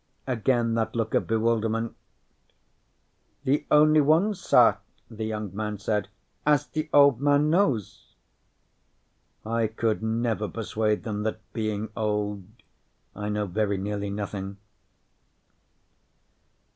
[0.25, 1.95] Again that look of bewilderment.
[3.43, 4.77] "The only ones, sa,"
[5.11, 6.07] the young man said.
[6.43, 8.15] "As the Old Man knows."
[9.45, 12.43] _I could never persuade them that, being old,
[13.15, 14.57] I know very nearly nothing.